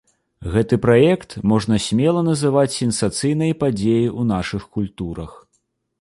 [0.53, 5.41] Гэты праект можна смела называць сенсацыйнай падзеяй у нашых культурах.